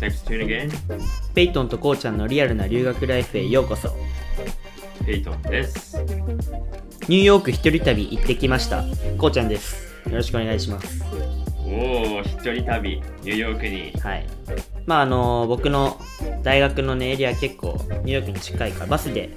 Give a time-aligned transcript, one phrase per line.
[0.00, 0.70] Thanks for tuning in.
[1.34, 3.94] ペイトンとコウちゃんのリアルな留学ライフへようこそ
[5.04, 5.96] ペイトンです。
[7.08, 8.84] ニューヨーク一人旅行ってきました
[9.18, 11.02] コウちゃんですよろしくお願いします
[11.66, 13.92] おお、一人旅、ニューヨークに。
[14.00, 14.26] はい
[14.86, 16.00] まああの僕の
[16.42, 19.30] 大学のねエリア結構ニューヨークに近いからバスで、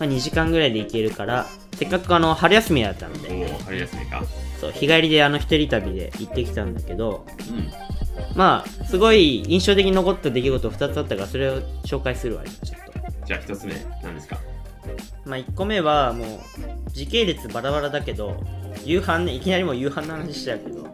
[0.00, 4.22] まあ、2時間ぐらいで行けるからせっかくあの春休みだったのおでお、春休みか。
[4.60, 7.70] そう日帰りであの一人旅で行ってきたんだけどうん。
[8.36, 13.26] まあすごい印象的に残った出来事2つあったからそれを紹介するわ今ちょっと。
[13.26, 14.38] じゃあ一つ目、何ですか？
[15.24, 16.28] まあ、1個目はもう
[16.92, 18.36] 時系列バラバラだけど
[18.84, 20.86] 夕飯ねいきなりもう夕飯の話しちゃうけど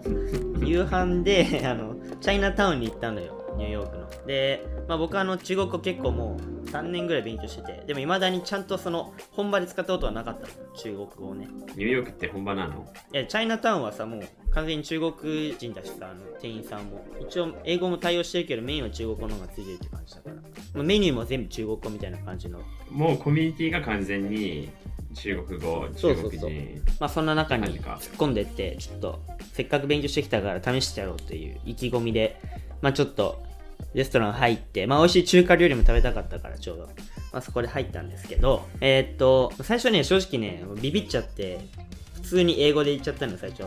[0.64, 4.26] 夕飯であのチャイナタウンに行ったのよニューヨークの。
[4.26, 7.84] で、まあ、僕はあの中国語結構もう3年ぐらい勉強してて。
[7.86, 10.46] でもいまだにちゃんとその本場で使ったことはなかった。
[10.46, 11.48] の中国語をね。
[11.76, 12.86] ニューヨークって本場なの？
[13.12, 17.04] いやチャイナタウンはさもう完全に中国人だしさあの店員さんも。
[17.20, 20.34] 一応英語も対応してるけどメインは中国語の方がついてるって感じだから。
[20.36, 20.40] ま
[20.80, 22.60] あメニューも全部中国語みたいな感じの。
[22.90, 24.70] もうコミュニティが完全に
[25.14, 26.82] 中国語、中国人。
[26.98, 29.20] まあそんな中に突っ込んでってちょっと
[29.52, 32.40] せっかく勉強してきたから試してやろうっていう意気込みで
[32.80, 33.42] まあちょっと
[33.94, 36.86] レストラン入ってまあ美味しい中華料理も食べたかったからちょうど
[37.32, 41.60] まあそこで入ったんですけどえーっと最初ね正直ねビビっちゃって
[42.14, 43.64] 普通に英語で言っちゃったの最初。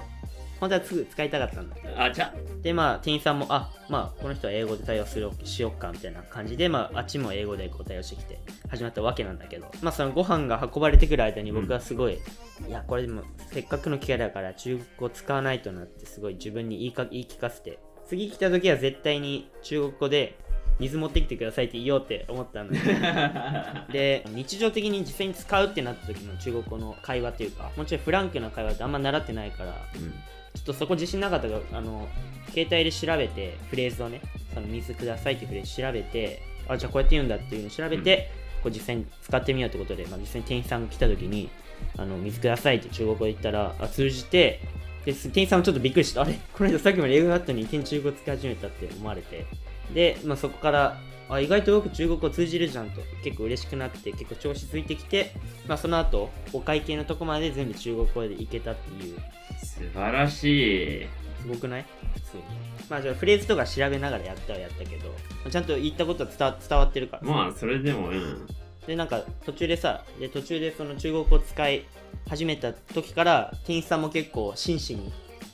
[0.60, 2.02] 本当はすぐ使いたかったんだけど。
[2.02, 12.20] あ、じゃでまあ店員さんもあまあこの人は英語で対応するしよっかみたいな感じでまああっちも英語でこう対応してきて始まったわけなんだけどまあそのご飯が運ばれてくる間に僕はすごい、
[12.68, 20.38] いやこれでもせっかくの機会だから中国語使わないとなってすごい自分に言いか言い聞かせて次来た時は絶対に中国語で
[20.80, 23.88] 水持ってきてくださいって言おうって思ったんだけどあ。
[23.92, 30.14] で日常的に実際に使うってなった時の中国語の会話っていうかもちろんフランクな会話ってあんま習ってないからうん
[30.56, 32.08] ちょっとそこ自信なかったから、あの、
[32.52, 34.22] 携帯で調べて、フレーズをね、
[34.54, 38.32] その水くださいってフレーズ調べて、あ、じゃあこうやって言うんだっていうのを調べて、
[38.64, 41.50] こう実際に使ってみようってことで、まあ、実際に店員さんが来た時に、
[41.98, 44.62] あの、水くださいって中国語で言ったら、あ、通じて、
[45.06, 46.34] で、店員さんもちょっとびっくりして、あれ？
[46.54, 49.46] この人さっきまで英語だったのに一見中国語使い始めたって思われて、
[49.94, 51.00] で、まあ、そこから、
[51.30, 55.32] あ、意外とよく中国語通じるじゃんと結構嬉しくなって、結構調子ついてきて、
[55.68, 59.18] まあ、その後、お会計のとこまで全部中国語でいけたっていう、
[59.64, 61.08] 素晴らしい。
[61.42, 61.86] すごくない？
[62.16, 62.44] 普通に。
[62.90, 65.16] まあじゃあフレーズとか調べながらやったはやったけど、
[65.50, 67.28] ちゃんと言ったことは伝わ伝わってるから。
[67.28, 68.48] まあ、それでも、うん。
[68.88, 71.86] で、なんか途中でさ、で途中でその中国語を使い
[72.28, 75.12] 始めた時から、店員さんも結構真摯に、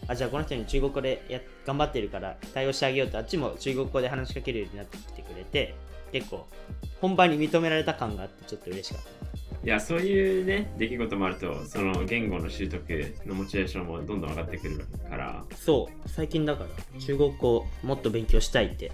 [0.07, 5.75] あ、じゃあこの人に中国語でや頑張ってるから対応してあげようと、あっちも中国語で話しかけるようになってきてくれて、
[6.11, 6.47] 結構
[6.99, 9.31] 本番に認められた感があってちょっと嬉しかった。
[9.63, 12.81] いや、そういうね、出来事もあると、その言語の習得
[13.27, 18.91] のモチベーションもどんどん上がってくるから、そう、最近だから中国語をもっと勉強したいって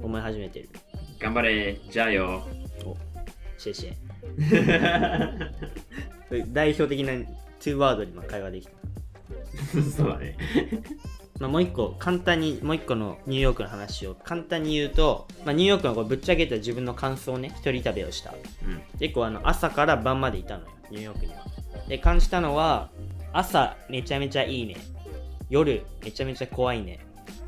[0.00, 0.70] 思い始めてる。
[1.18, 2.48] 頑張れ、じゃあよ。
[3.56, 5.46] お、シェシェ。
[6.52, 7.12] 代表的な
[7.60, 8.72] 2ワードに今会話できた。
[9.96, 10.36] そうだね。
[11.38, 18.32] まあ、もう一個、簡単に、もう一個のニューヨークの話を簡単に言うと、まあ、ニューヨークのこれぶっちゃけた自分の感想をね、一人旅をした。
[18.32, 18.98] うん。
[18.98, 21.44] 結構あの朝から晩までいたのよ、ニューヨークには。
[21.88, 22.90] で、感じたのは、
[23.32, 24.76] 朝めちゃめちゃいいね。
[25.50, 27.00] 夜めちゃめちゃ怖いね。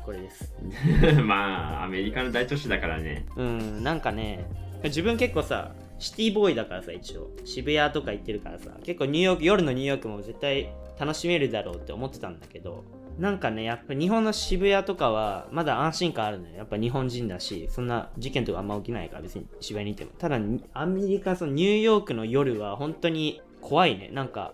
[0.05, 0.53] これです。
[1.25, 3.25] まあ、アメリカの大都市だからね。
[3.35, 4.45] うん、なんかね、
[4.83, 7.29] 自分結構さ、シティボーイだからさ、一応。
[7.45, 12.83] 渋谷とか行ってるからさ、結構ニューヨーク、夜のニューヨークも絶対楽しめるだろうって思ってたんだけど、
[13.19, 16.55] なんかね、やっぱ日本の渋谷とかはまだ安心感あるのよ。
[16.55, 20.11] やっぱ日本人だし、そんな事件とかあんま起きないから別に渋谷にいても。
[20.17, 20.39] ただ、
[20.73, 24.09] アメリカ、そのニューヨークの夜は本当に怖いね。
[24.13, 24.53] なんか、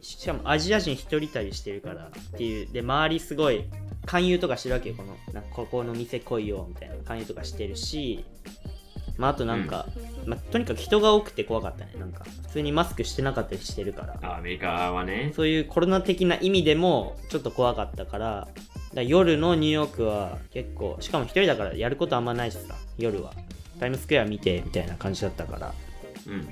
[0.00, 2.72] しかもアジア人一人旅してるからっていう。
[2.72, 3.64] で、周りすごい
[4.06, 4.94] 勧誘とかしてるわけよ。
[4.94, 8.24] この、なんかここの店来いよみたいな勧誘とかしてるし、
[9.16, 9.86] まあ、あとなんか、
[10.26, 11.92] まあ、とにかく人が多くて怖かったね。
[11.98, 14.18] なんか、普通にマスクしてなかったりしてるから。
[14.22, 15.32] あアメリカはね。
[15.36, 18.48] そういうコロナ的な意味でもちょっと怖かったから、
[18.94, 23.32] だ夜のニューヨークは結構、しかも一人だからやることあんまないしさ、夜は。
[23.78, 25.74] タイムスクエア見てみたいな感じだったから。
[26.26, 26.48] うん。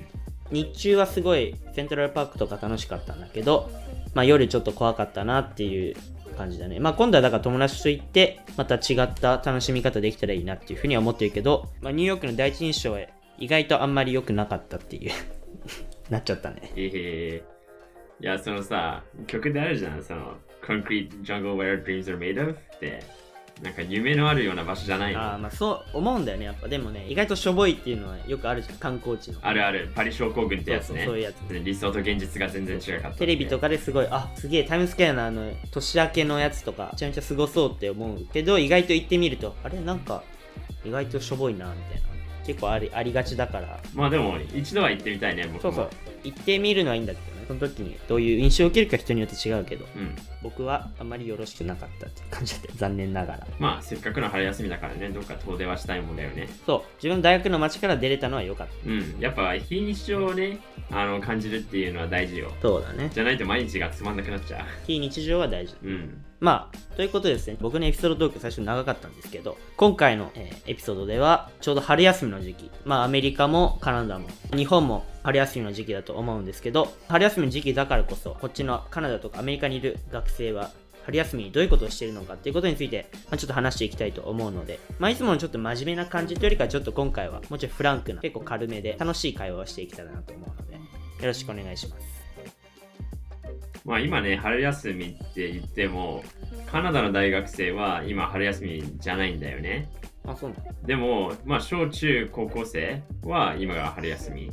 [0.51, 3.71] 日中はすごいセントラルパークとか楽しかったんだけど、
[4.13, 5.95] まあ夜ちょっと怖かったなっていう
[6.33, 6.79] 感じだね。
[6.79, 12.99] まあ今度はだから友達と行って、また違った楽しみ方できたらいいなっていうふうには思ってるけど、まあニューヨークの第一印象は
[13.37, 15.11] 意外とあんまり良くなかったっていう、
[16.09, 16.71] なっちゃったね。
[16.75, 17.43] えへ
[18.21, 23.01] いや、そのさ、曲であるじゃん、その、Concrete Jungle Where Dreams Are Made of って、
[23.61, 25.21] なんか夢のあるような場所じゃないの。
[25.21, 26.67] ああまあそう思うんだよねやっぱ。
[26.67, 29.39] でもね意外としょぼいっていうのはよくあるじゃん観光地の。
[29.41, 31.05] あるある、パリ症候群ってやつそうね。
[31.05, 31.63] そうそういうやつ。
[31.63, 33.17] 理想と現実が全然違かった。
[33.17, 40.23] テレビとかですごいあすげえタイムスクエアのあの年明けのやつとかめちゃめちゃすごそうって思うけど意外と行ってみるとあれなんか
[40.83, 42.13] 意外としょぼいなみたいな。
[42.45, 43.79] 結構ありありがちだから。
[43.93, 45.61] まあでも一度は行ってみたいね僕も。
[45.61, 45.89] そうそう。
[46.25, 47.45] 行ってみるのはいいんだけどね。
[47.47, 49.85] その時にどういう印象を受けるか人によって違うけど。
[49.95, 53.47] うん僕はあんまりよろしくなかったって感じで残念ながら。
[53.57, 56.49] まあせっかくの春休みだからねどっか遠出はしたいもんだよね。
[56.65, 56.81] そう。
[56.97, 58.73] 自分大学の街から出れたのは良かった。
[58.89, 59.19] うん。
[59.19, 60.59] やっぱ非日常をね
[60.91, 62.51] あの感じるっていうのは大事よ。
[62.61, 63.09] そうだね。
[63.13, 65.75] じゃないと毎日がつまんなくなっちゃ非日常は大事。
[65.83, 66.23] ううん。
[66.43, 80.71] まあ、ということでですね、僕のエピソードトーク最初長かったんですけど、今回の、えーエピソードでは、ちょうど春休みの時期、まあアメリカもカナダも、日本も春休みの時期だと思うんですけど、春休みの時期だからこそ、こっちのカナダとかアメリカにいる学生は、
[81.05, 90.79] 春休みにどういうことをしているのかっていうことについて、まあ、ちょっと話していきたいと思うので、まあ、いつものちょっと真面目な感じというよりかはちょっと今回はもうちょいフランクな、結構軽めで楽しい会話をしていけたらなと思うので、よ
[91.23, 92.23] ろしくお願いします。
[93.85, 96.23] まあ今ね春休みって言っても
[96.71, 99.89] カナダの大学生は今春休みじゃないんだよね。
[100.25, 100.53] あ、そう
[100.85, 104.51] でもまあ小中高校生は今が春休み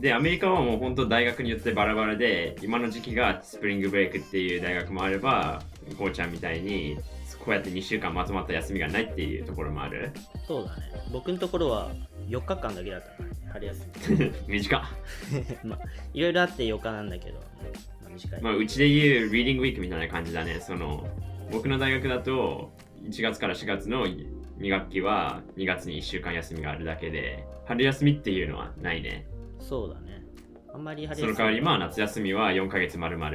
[0.00, 5.62] でアメリカはもう本当大学によってバラバラで今の時期がスプリングブレイクっていう大学もあれば
[5.98, 6.98] こうちゃんみたいに
[7.46, 10.10] こうやって2週間まとまった休みがないっていうところもある
[10.48, 10.82] そうだね。
[11.12, 11.92] 僕のところは
[12.28, 14.32] 4日間だけだったからね、春休み。
[14.58, 14.82] 短っ
[15.62, 15.78] まあ、
[16.12, 17.34] いろいろあって4日なんだけど、
[18.02, 18.42] まあ、短い。
[18.42, 20.58] まあ、うちで言う Reading Week みたいな感じだね。
[20.58, 21.06] その、
[21.52, 22.72] 僕の大学だと、
[23.08, 29.24] 1月から4月の2学期は2月に1週間休みがあるだけで、春休みっていうのはないね。
[29.60, 30.24] そうだね。
[30.72, 33.32] あんまり春その代わり、まあ、夏休みは4ヶ月丸々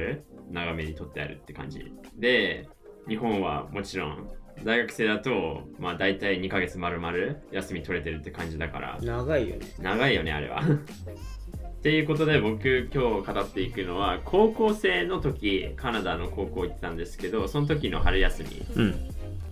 [0.50, 1.92] 長めに取ってあるって感じ。
[2.16, 2.68] で、
[3.08, 4.28] 日本はもちろん、
[4.64, 7.16] 大学生だと、まあ、大体2ヶ月丸々
[7.50, 9.66] 休み取れてるって感じだから、長いよね。
[9.80, 19.08] 長いよねあれはっていうことで僕今日語っていくのは高校生の時カナダの高校行ってたんですけどその時の春休みうん。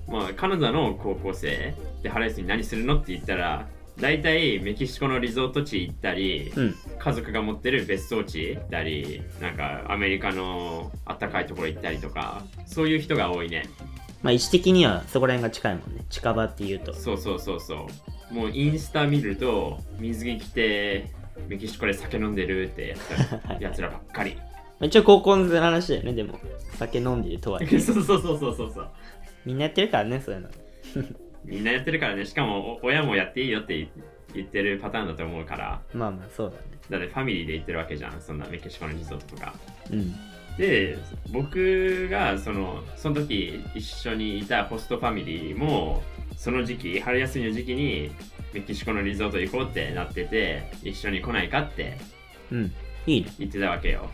[0.06, 1.74] まあカナダの高校生
[2.04, 3.66] で春休み何するのって言ったら
[4.00, 6.74] 大体メキシコのリゾート地行ったりうん。
[6.98, 13.64] 家族が持ってる別荘地行ったりなんかアメリカのあったかいところ行ったりとかそういう人が多いね
[14.22, 16.04] まあ、位置的にはそこら辺が近いもんね。
[16.10, 16.92] 近場っていうと。
[16.92, 17.86] そうそうそうそ
[18.30, 21.10] うもうインスタ見ると水着着て
[21.48, 22.94] メキシコで酒飲んでるって
[23.60, 24.36] やつ らばっかり
[24.82, 26.38] 一応高校の話だよね、でも。
[26.78, 27.78] 酒飲んでるとはいえ。
[27.80, 28.88] そうそうそうそうそうそう
[29.44, 30.48] みんなやってるからね、そういうの。
[31.44, 33.88] みんなやってるからねしかもお親もやっていいよって言
[34.34, 36.62] 言ってるパターンだと思うからまあまあ、そうだね。
[36.88, 39.54] だってファミリーで行ってるわけじゃんそんなメキシコのリゾートとか
[39.90, 40.14] うん。
[40.56, 40.98] で
[41.32, 46.02] 僕がそのその時一緒にいたホストファミリーも
[46.36, 48.12] その時期春休みの時期に
[48.52, 51.96] メキシコのリゾート行こうってなってて一緒に来ないかって
[52.52, 52.72] うん。
[53.06, 53.32] いいね。
[53.38, 54.10] 言ってたわけよ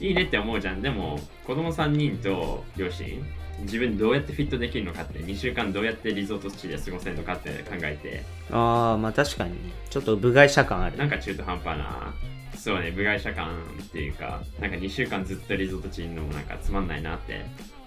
[0.00, 3.24] いいねって思うじゃんでも子供3人と両親
[3.60, 9.72] 自分どうやってフィットできるのかって2週間どうやってリゾート地で過ごせるのかって考えてああ、まあ確かにね。
[9.90, 10.96] ちょっと部外者感ある。
[10.96, 12.14] なんか中途半端な
[12.56, 17.44] そうね部外者感っていうかなんか2週間ずっとリゾート地にいるのもなんかつまんないなって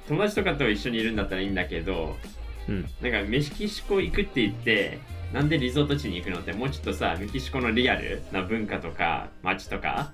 [0.07, 2.15] 友達とかと一緒にいるんだったらいいんだけど
[2.67, 2.81] うん。
[3.01, 4.99] なんかメキシコ行くって言って
[5.33, 10.11] なんでリゾート地に行くのってもうちょっとさメキシコのリアルな文化とか街とか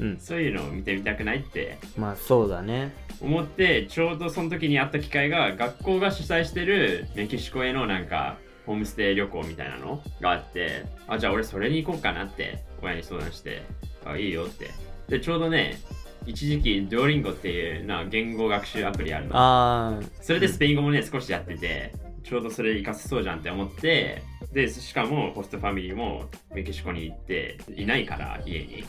[0.00, 0.18] うん。
[0.18, 1.78] そういうのを見てみたくないって。
[1.96, 2.92] まあそうだね。
[3.20, 8.36] 思ってちょうどその時にあった機会が学校が主催してるメキシコへのなんか
[8.66, 13.62] ホームステイ旅行みたいなのがあってあじゃあ俺それに行こうかなって親に相談して
[14.04, 14.70] あいいよって。
[15.08, 15.80] でちょうどね
[16.26, 19.36] 一時期ドーリンゴっていうな言語学習アプリあるの。
[19.36, 21.92] ああ、それでスペイン語もね少しやってて
[22.26, 24.20] ちょうどそれ活かせそうじゃんって思って
[24.52, 28.84] でしかもホストファミリーもメキシコに行っていないから家に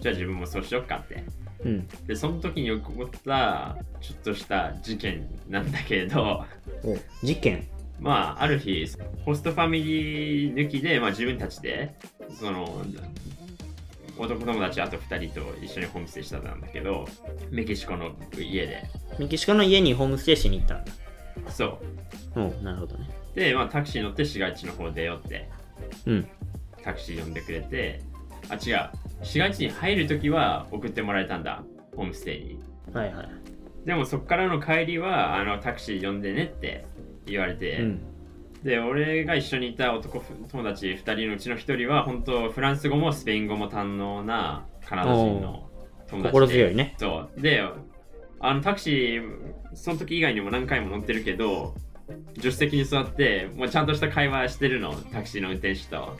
[0.00, 1.24] じゃあ自分もそうしよっかって
[1.64, 1.88] うん。
[2.06, 6.44] でその時に起こったちょっとした事件なんだけど
[7.24, 7.66] 事件？
[7.98, 8.86] まあある日
[9.24, 11.96] ホストファミリー抜きで、まあ、自分たちで
[12.38, 12.84] その
[14.16, 17.08] 男友達あと2人と一緒にホームステイしてたんだけど
[17.50, 18.84] メキシコの家で
[19.18, 20.92] メキシコの家にホームステイしに行ったんだ。
[21.50, 21.78] そう
[22.38, 23.08] おうなるほどね。
[23.34, 25.48] で、まあ、タクシー乗って市街地の方出ようって
[26.06, 26.28] うん。
[26.82, 28.00] タクシー呼んでくれて
[28.48, 28.90] あ違う
[29.22, 31.62] 市街地に入る時は送ってもらえたんだ
[31.96, 32.58] ホームステイに
[32.92, 33.28] はいはい。
[33.84, 36.86] でもそっからの帰りはあのタクシー呼んでねって
[37.26, 38.00] 言われて、うん。
[38.62, 45.68] で俺が一緒にいた男友達2人のうちの1人は本当フランス語もスペイン語も堪能なカナダ人の
[46.08, 46.94] 友達で心強いね。
[46.98, 47.62] そうで
[48.40, 49.38] あのタクシー
[49.74, 51.74] その時以外にも何回も乗ってるけど
[52.36, 56.16] 助手席に座ってもうちゃんとした会話してるのタクシーの運転手と。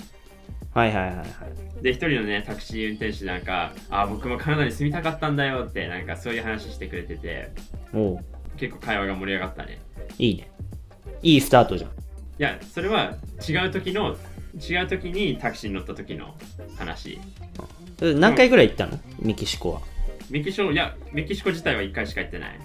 [0.75, 1.83] はいはいはいはい。
[1.83, 7.51] で一人のねタクシー運転手なんかあ僕もカナダに住みたかったんだよってなんかそういう話してくれてて
[7.93, 8.19] おう。
[8.57, 9.79] 結構会話が盛り上がったね。
[10.19, 10.51] いいね。
[11.23, 11.91] いいスタートじゃん。
[12.39, 13.15] やそれは
[13.49, 14.17] 違う時の
[14.61, 16.35] 違う時にタクシーに乗った時の
[16.77, 17.19] 話。
[18.03, 18.99] え何回ぐらい行ったの？
[19.21, 19.81] メキシコは。
[20.31, 22.61] メキシコいやメキシコ自体は1回しか行ってない。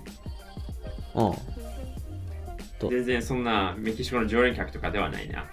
[1.15, 1.52] うん
[2.83, 2.89] と。
[2.89, 5.45] 全然そんなメキシコの常連客とかではないな。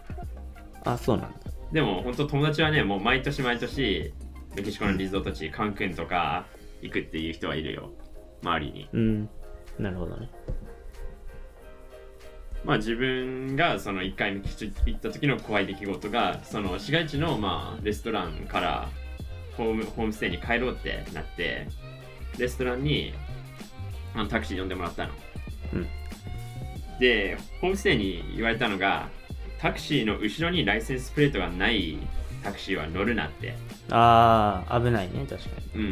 [0.84, 1.38] あそうなんだ。
[1.72, 4.12] でも本当友達はねもう毎年毎年
[4.56, 6.46] メキシコのリゾート地カンクンとか
[6.82, 7.90] 行くっていう人はいるよ。
[8.42, 8.88] 周りに。
[8.92, 9.28] うん。
[9.78, 10.30] なるほどね。
[12.64, 18.88] まあ自分がその1回メキシコ行った時の怖い出来事がその市街地のまあレストランから
[19.56, 21.68] ホームホームステイに帰ろうってなって
[22.38, 23.14] レストランに
[24.14, 25.12] あのタクシー呼んでもらったの、
[25.74, 25.86] うん
[27.00, 29.08] でホームステイに言われたのが
[29.58, 31.98] タクシーの後ろにライセンスプレートがない
[32.44, 33.54] タクシーは乗るなって
[33.90, 35.82] ああ危ないね確かに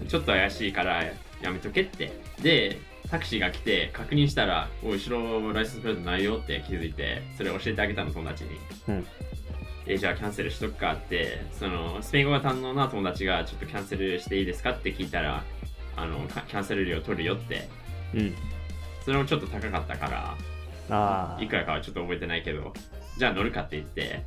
[0.00, 1.04] うん、ちょっと怪しいから
[1.44, 2.10] やめとけって。
[2.42, 2.78] で、
[3.10, 8.50] タクシーが来て確認したら、お後ろライセンスプレートないよって気づいて、それ教えてあげたの、友達に。
[8.88, 9.06] うん
[9.86, 15.44] え、じゃあキャンセルしとくかって、その、スペイン語が堪能な友達がちょっとキャンセルしていいですかって聞いたら、
[15.94, 17.68] あの、かキャンセル料取るよって。
[18.14, 18.34] うん
[19.04, 20.34] それもちょっと高かったから、
[20.90, 22.72] あいくらかはちょっと覚えてないけど、
[23.18, 24.24] じゃあ乗るかって言って、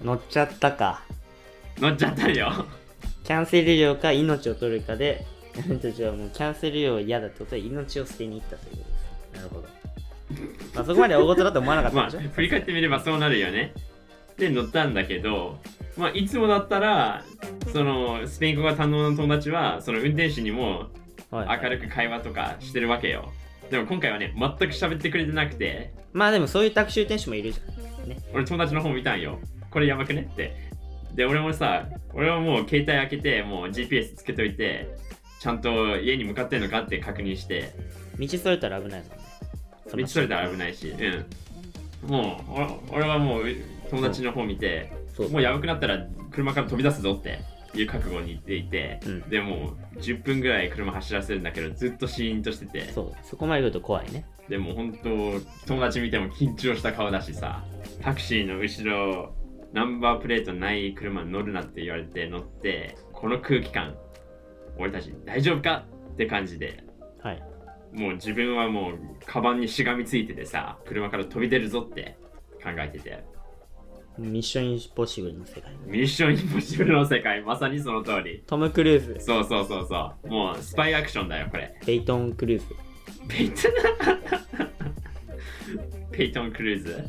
[0.00, 1.02] あ乗っちゃったか。
[1.78, 2.66] 乗っちゃったよ。
[3.24, 9.36] キャンセル料か命を取るかであなたたちはもうキャンセル料嫌だってことで命を捨てに行ったということです。
[9.36, 9.68] なるほど。
[10.74, 13.72] まあそこまで大事だと思わなかったでしょ、 振り返ってみればそうなるよね。
[14.36, 15.58] で、乗ったんだけど、
[15.96, 17.24] まあ、いつもだったら、
[17.72, 20.86] その、スペイン語が堪能な友達は、その運転手にも
[21.30, 21.60] はい。
[21.62, 23.32] 明るく会話とかしてるわけよ。
[23.70, 28.08] でも今回はね、全く喋ってくれてなくて、まあでもそういうタクシー運転手もいるじゃん。
[28.08, 28.18] ね。
[28.32, 29.38] 俺友達の方見たんよ。
[29.70, 30.56] これやばくねって。
[31.14, 34.88] で、俺もさ、俺はもう携帯開けて、もう GPS つけといて、
[35.40, 37.72] ちゃんと家に向かってんのかって確認して、
[38.18, 39.16] 道それたら危ないもんね。
[40.02, 42.10] 道それたら危ないし、うん。
[42.10, 43.44] もう、お俺はもう
[43.90, 45.30] 友達の方見て、そう。
[45.30, 47.40] もうやばくなったら車から飛び出すぞって
[47.74, 49.20] いう覚悟に言っていて、うん。
[49.28, 52.92] でも10分ぐらい車走らせるんだけどずっとシーンとしてて。
[52.92, 53.12] そう。
[53.22, 54.26] そこまで来ると怖いね。
[54.48, 55.08] でも本当
[55.66, 57.62] 友達見ても緊張した顔だしさ
[58.00, 59.34] タクシーの後ろ
[59.74, 63.94] ナンバープレートない車に乗るなって言われて乗ってこの空気感
[64.78, 66.82] 俺たち大丈夫かって感じで。
[67.22, 67.42] はい。
[67.92, 72.18] もう自分はもうカバンにしがみついててさ車から飛び出るぞって
[72.62, 73.24] 考えてて
[74.18, 75.72] ミッションインポッシブルの世界。
[75.86, 77.40] ミッションインポッシブルの世界。
[77.42, 78.42] まさにその通り。
[78.46, 79.24] トム・クルーズ。
[79.24, 80.28] そうそうそうそう。
[80.28, 81.78] もうスパイアクションだよこれ。
[81.84, 82.74] ペイトン・クルーズ。
[83.28, 83.72] ペイトン
[86.12, 87.04] ペイトン・クルーズ？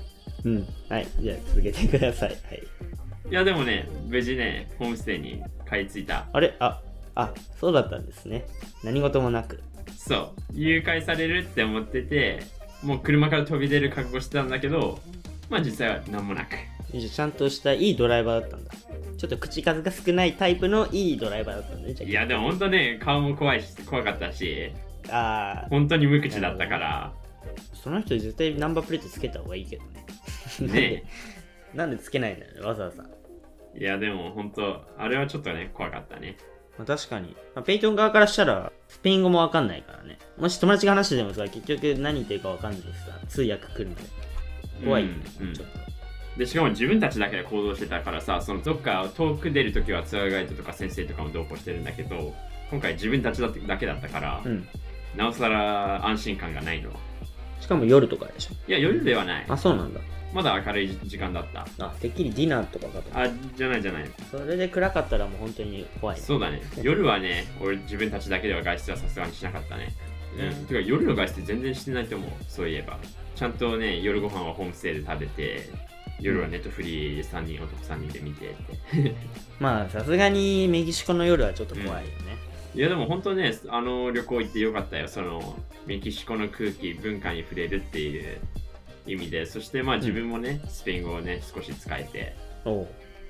[0.46, 0.68] うん。
[0.90, 1.08] はい。
[1.20, 2.30] じゃあ続けてください。
[2.30, 2.64] はい。
[3.30, 6.28] いやでもね無事ねホームステイに買い付いた。
[6.32, 6.56] あれ？
[6.60, 6.80] あ
[7.16, 8.46] あそうだったんですね。
[8.84, 9.62] 何事もなく。
[9.98, 10.54] そう。
[10.54, 12.44] 誘拐されるって思ってて
[12.84, 15.00] もう車から飛び出る覚悟してたんだけど
[15.50, 16.56] まあ実際は何もなく
[16.92, 18.72] ちゃんとしたいいドライバーだったんだ。
[19.18, 22.06] ちょっと口数が少ないタイプのいいドライバーだったんだね。
[22.06, 24.72] いやでも本当ね顔も怖いし怖かったし。
[25.10, 25.70] あー。
[25.70, 27.14] 本当に無口だったから。
[27.74, 30.74] その人絶対ナンバープレートつけた方がいいけどね。
[30.74, 31.04] ね。
[31.74, 33.10] なんでつけないんだよねわざわざ、ま
[33.76, 36.38] いやでも本当あれはちょっとね怖かったね。
[36.80, 40.18] あ、確かに、まあ、ペイトン側からしたらスペイン語もわかんないからね。
[40.38, 44.02] もし友達が話しててもさ結局何言ってるかわかんないしさ通訳来るまで。
[44.86, 45.54] 怖いよね、うんうん。
[45.54, 45.99] ちょっと
[46.40, 52.34] でしかも自分たちだけで行動してたからさそのどっか遠く出るときはツアーガイドとか先生とかも同行してるんだけど
[52.72, 54.68] 今回自分たちだだけだったから、うん。
[55.18, 56.92] なおさら安心感がないの。
[57.60, 58.54] しかも夜とかでしょ？
[58.70, 59.46] いや夜ではない。
[59.50, 60.00] あそうなんだ。
[60.34, 61.68] まだ明るい時間だった。
[61.84, 63.20] あてっきりディナーとかかと。
[63.20, 64.04] あじゃないじゃない。
[64.08, 66.22] たそれで暗かったらもう本当に怖いね。
[66.22, 66.62] そうだね。
[66.84, 69.94] 夜はね俺自分たちだけでは外出はさすがにしなかったね。
[70.38, 72.30] うん、てか夜の外出全然してないと思う。
[72.48, 73.00] そういえば。
[73.36, 75.70] ちゃんとね夜ご飯はホームステイで食べて
[76.20, 78.54] 夜はネットフリー3人男3人で見てっ
[79.04, 79.16] て
[79.60, 82.06] まあさすがにメキシコの夜はちょっと怖いよね、
[82.76, 85.08] いやでも本当ねあの旅行行ってよかったよ。
[85.08, 88.38] そのメキシコの空気文化に触れるっていう
[89.08, 89.46] 意味で。
[89.46, 92.36] そしてまあ自分もね、スペイン語をね少し使えて。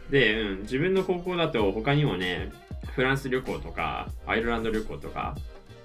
[0.10, 2.52] で、うん、自分の高校だと他にもね
[2.96, 5.36] フランス旅行とかアイルランド旅行とか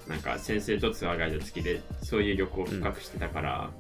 [0.09, 3.71] なんか先生とツアーガイド付きでそういう旅行を深くしてたから、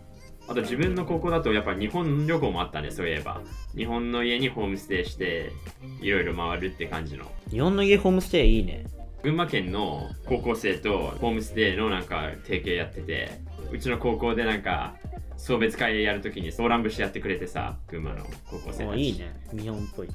[0.46, 3.40] あと自分の高校だとやっぱ日本旅行もあったねそういえば。
[3.76, 5.52] 日本の家にホームステイして
[6.00, 7.30] いろいろ回るって感じの。
[7.50, 8.86] 日本の家ホームステイいいね。
[9.22, 13.40] 群馬県の高校生とホームステイのなんか提携やってて
[13.72, 14.96] うちの高校でなんか
[15.38, 18.84] 送別会やるときにソーラン節やってくれてさ群馬の高校生たち。
[18.84, 19.34] おいいね。
[19.52, 20.08] 日本っぽい。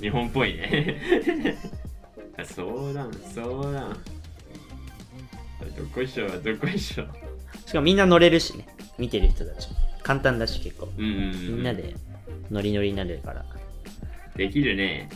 [0.00, 1.56] 日本っぽいね。
[2.42, 3.92] そうだんそうだん
[5.76, 7.06] どこいしょどこいしょ
[7.66, 8.66] しかもみんな乗れるしね
[8.98, 9.68] 見てる人たち
[10.02, 10.88] 簡単だし結構。
[10.96, 11.56] うんうんうん。
[11.56, 11.94] みんなで
[12.50, 13.44] ノリノリになれるから。
[14.36, 15.08] できるね。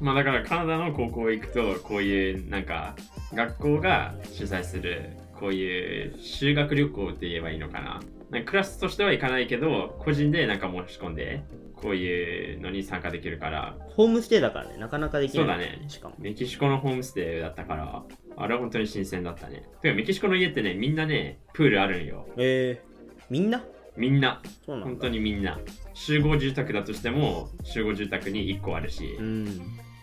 [0.00, 2.94] まあだからカナダの高校行くと、こういうなんか
[3.34, 8.00] 学校が主催する、こういう修学旅行って言えばいいのかな。
[8.30, 11.44] なんかクラスとしては行かないけど、個人でなんか申し込んで、
[11.76, 15.44] こういうのに参加できるから、ホームステイだからね、なかなかできない。
[15.44, 16.14] そうだねしかも。
[16.18, 18.02] メキシコのホームステイだったから、
[18.36, 19.64] あれは本当に新鮮だったね。
[19.82, 22.26] てかメキシコの家ってね、みんなね、プールあるんよ。
[22.36, 22.91] えー、
[23.32, 23.64] みんな？
[23.96, 24.90] みんな、そうなんだ。
[24.90, 25.58] 本当にみんな。
[25.94, 29.22] 集合住宅だとしても、集合住宅に1個あるしう。
[29.22, 29.44] ん。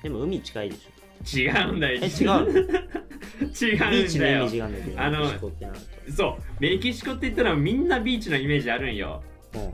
[0.01, 0.75] でも海近いで
[1.24, 2.00] し違うんだよ。
[2.01, 2.50] え違うの？
[2.50, 3.91] 違うんょ。
[3.91, 5.79] ビーチのイメだよージがあるんだけど、あのメキシコってなる
[6.12, 9.21] そうメキシコって言ったらみんなビーチのイメージあるんよ
[9.51, 9.59] と。
[9.59, 9.74] うん。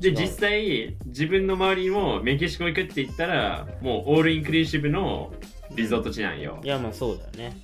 [0.00, 5.32] で違う実際自分の周りもメキシコ行くって言ったらもうオールインクルーシブの
[5.74, 7.56] リゾート地なんよいや、まあそうだよね。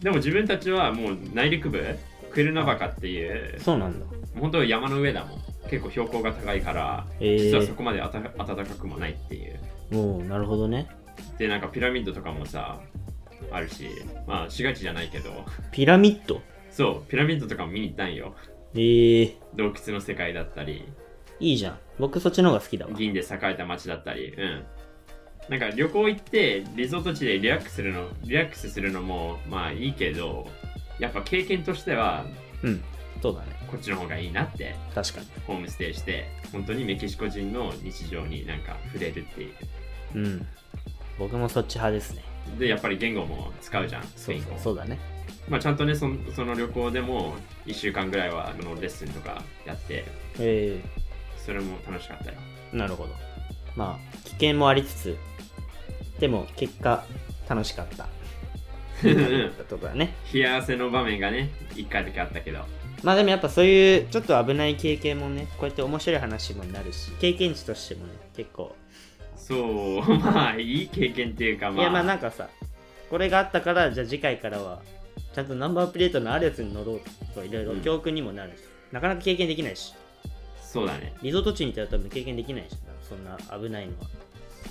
[0.00, 1.84] でも自分たちはもう内陸部
[2.32, 4.06] クルナバカっていうそうなんだ。
[4.38, 9.60] 本当山の上だもん結構標高が高いからえ実はそー、こまで暖かくもないっていう
[9.90, 10.88] もうなるほどね。
[11.38, 12.80] でなんかピラミッドとかもさ
[13.50, 13.88] あるし
[14.26, 16.40] まあ市街地じゃないけどピラミッド？
[16.70, 18.34] そうピラミッドとかも見に行ったんよ
[18.74, 20.88] えー、洞窟の世界だったり
[21.40, 21.78] いいじゃん。
[21.98, 22.92] 僕そっちの方が好きだわ。
[22.92, 24.64] 銀で栄えた街だったり、うん。
[25.48, 30.48] なんか旅行行ってリゾート地でリラックスするの、リラックスするのもまあいいけど、
[31.02, 32.24] やっぱ経験としては
[32.62, 32.82] うん。
[33.20, 33.46] そうだね。
[33.68, 35.26] こっちの方がいいなって、確かに。
[35.46, 39.54] ホームステイして、本当にメキシコ人の日常になんか触れるっていう。
[40.14, 40.46] うん。
[41.18, 42.24] 僕もそっち派ですね。
[42.58, 44.58] で、やっぱり言語も使うじゃん、スそうそうペイン語。
[44.58, 44.98] そうだね。
[45.48, 47.34] まあちゃんとねその、その旅行でも
[47.66, 50.04] 1週間ぐらいはあのレッスンとかやって、
[50.38, 50.80] え
[51.36, 52.38] それも楽しかったよ。
[52.72, 53.10] ー、なるほど。
[53.74, 55.16] まあ、危険もありつつ、
[56.20, 57.04] でも結果、
[57.48, 58.08] 楽しかった。
[59.68, 60.14] とこだね。
[60.32, 62.60] 冷や汗の場面がね、1回だけあったけど。
[63.02, 68.76] まあでもやっぱそういうちょっと危ない経験もね、こうやって面白い話もなるし、経験値としてもね、結構。
[69.36, 71.82] そう、 まあいい経験っていうかまあ。
[71.82, 72.48] いやまあなんかさ、
[73.10, 74.82] これがあったから、じゃあ次回からは、
[75.34, 77.00] ちゃんとナンバープレートのあるやつに乗ろう
[77.34, 78.60] といろいろうん教訓にもなるし、
[78.92, 79.94] なかなか経験できないし、
[80.62, 81.14] そうだね。
[81.22, 84.06] リゾート地にいたら多分経験できないしな、そんな危ないのは。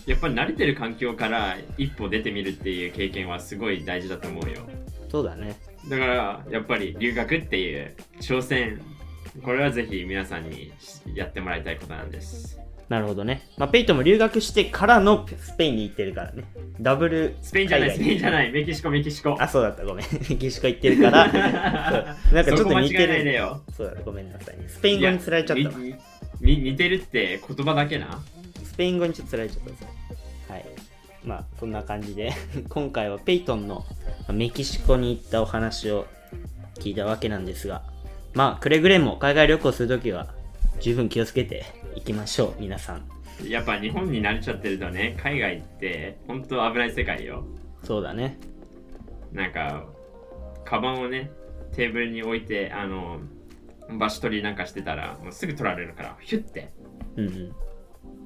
[0.06, 4.68] やっぱり慣れてる環境から一歩出てみるっていう経験はすごい大事だと思うよ。
[5.10, 5.60] そうだね。
[5.90, 8.82] だからやっぱり留学っていう挑戦、
[9.44, 10.72] これはぜひ皆さんに
[11.16, 12.60] やってもらいたいことなんです。
[12.92, 13.48] なるほどね。
[13.58, 16.44] まあ、ペイトンも留学してからのスペインに行ってるからね。
[16.82, 19.38] ダブルスペインじゃない、スペインじゃない、メキシコ、メキシコ。
[19.40, 20.06] あ、そうだった、ごめん。
[20.30, 21.32] メキシコ行ってるから。
[21.32, 23.32] なんかちょっと似てる。
[23.32, 23.62] よ。
[23.72, 24.66] そうだ、ごめんなさいね。
[24.68, 25.72] スペイン語につられちゃった
[26.42, 28.22] 似てるって言葉だけな。
[28.82, 29.92] スペイン語にちょっとつられちゃったさ。
[30.50, 30.66] はい。
[31.24, 32.32] まあ、そんな感じで、
[32.68, 33.86] 今回はペイトンの
[34.34, 36.08] メキシコに行ったお話を
[36.80, 37.84] 聞いたわけなんですが、
[38.34, 40.34] まあ、くれぐれも海外旅行するときは、
[40.80, 41.64] 十分気をつけて
[41.96, 43.04] いきましょう、皆さん。
[43.48, 47.46] やっぱ日本に慣れちゃってるとね、海外って本当危ない世界よ。
[47.84, 48.40] そうだね。
[49.32, 49.86] なんか、
[50.66, 51.30] カバンをね、
[51.76, 53.20] テーブルに置いて、あの、
[54.00, 56.74] 場所取りなんかしてたら、もうすぐ取られるから、ヒュッて、
[57.16, 57.56] うんうん。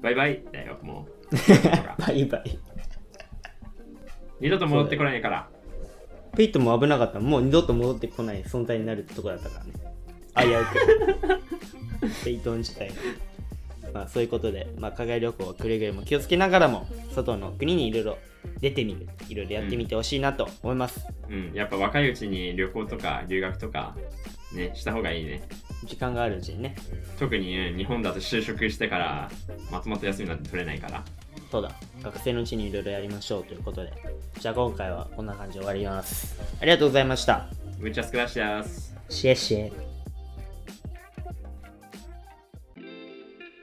[0.05, 2.01] バイバイだよ、もう。
[2.01, 2.59] バイバイ。
[4.39, 5.49] 二度と戻ってこないから。
[6.37, 9.73] ペイトンも危なかったもう二度と戻ってこない存在になるってとこだったからね。
[10.37, 12.21] 危うく。
[12.23, 12.93] ペイトン自体が。
[13.95, 18.17] まあそういうことで、まあ海外旅行はくれぐれも気をつけながらも、外の国にいろいろ
[18.59, 21.07] 出てみる、いろいろやってみてほしいなと思います。
[21.27, 23.97] うん、やっぱ若いうちに旅行とか留学とか、
[24.53, 25.41] ね、した方がいいね。
[25.83, 26.75] 時間があるうちにね。
[27.19, 29.29] 特に、ね、日本だと就職してから、
[29.71, 31.03] まとまった休みなんて取れないから。
[31.51, 33.93] そうだ、学生のうちにいろいろやりましょうということで。
[34.39, 36.39] じゃあ今回はこんな感じで終わります。
[36.61, 37.47] ありがとうございました。
[37.79, 38.95] Muchas gracias.
[39.09, 39.71] シェシェ。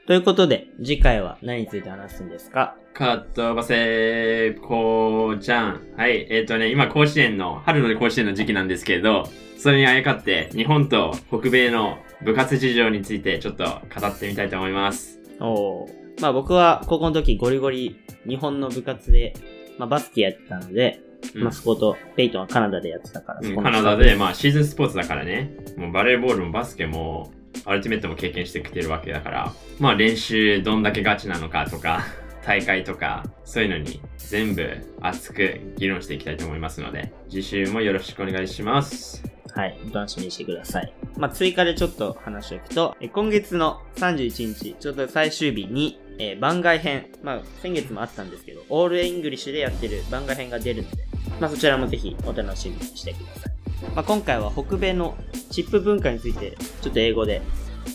[0.05, 2.75] ということで、次回は何について話すんですか？
[2.93, 5.81] かっ飛ばせこうちゃん。
[5.97, 6.27] はい。
[6.29, 9.23] えっ、とね、今甲子園の、春の甲子園の時期なんですけれど、
[9.63, 15.21] それにあやかって、日本と北米の部活事情についてちょっと語ってみたいと思います。
[15.39, 17.97] おーまあ僕は高校の時ゴリゴリ
[18.27, 19.33] 日本の部活で、
[19.77, 20.99] まあ、バスケやってたので、
[21.33, 27.31] うんまあそことペイトンはカナダでやってたから、うんカナダで、まあシーズンスポーツだからね、もうバレーボールもバスケも、
[27.63, 32.01] アルティメットも経験してきてるわけだから、まあ練習どんだけガチなのかとか、
[32.45, 39.32] 大会とか、そういうのに全部熱く議論していきたいと思いますので、次週もよろしくお願いします。
[39.55, 40.93] はい、お楽しみにしてください。
[41.15, 51.07] まあ、追加でちょっと話を聞くと、え今月の31日、ちょうど最終日に、えー番外編、まあ、先月もあったんですけど、 all English でやってる番外編が出るので、
[51.39, 53.53] まあ、そちらもぜひお楽しみにしてください。
[53.95, 55.15] まあ、今回は北米の
[55.51, 57.41] チップ文化について、ちょっと英語で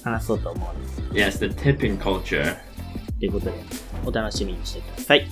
[0.04, 2.56] 話そうと思うんです Yes, the tipping culture.
[3.18, 3.52] ということで、
[4.04, 5.26] お楽しみにしてください。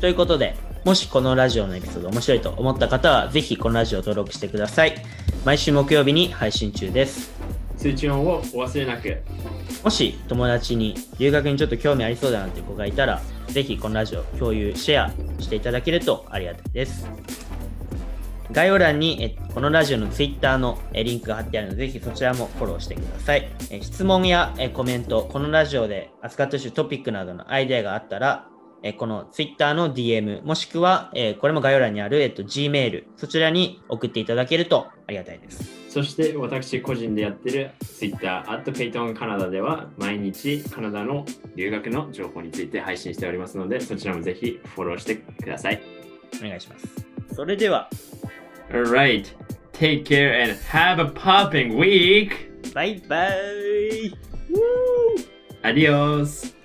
[0.00, 4.94] ということで、もしこのラジオのエピソード面白いと思った方は、ぜひこのラジオを登録してください。
[5.42, 7.32] 毎週木曜日に配信中です。
[7.78, 9.16] 通知音をお忘れなく。
[9.82, 17.08] もし友達に留学にちょっと興味ありそうだなって子がいたら、ぜひこのラジオ共有、シェアしていただけるとありがたいです。
[18.52, 23.48] 概要欄にえこのラジオの Twitter のえリンクが貼ってあるので、ぜひそちらもフォローしてください。
[23.70, 28.48] え質問やえコメント、このラジオで扱ってほしいトピックなどのアイデアがあったら、
[28.86, 35.64] えこの Twitter の DM、もしくは、えこれも概要欄にある、えっと、Gmail、そちらに送っていただけるとありがたいです。
[35.88, 41.24] そして私個人でやってる Twitter、at Payton カナダでは毎日カナダの
[41.56, 45.80] 留学の情報について配信しておりますので、そちらもぜひフォローしてください。
[46.44, 46.86] お願いします。
[47.34, 47.88] それでは、
[48.70, 49.28] Alright,
[49.72, 52.32] take care and have a popping week!
[52.74, 54.12] バイバイ
[55.62, 56.63] Adios!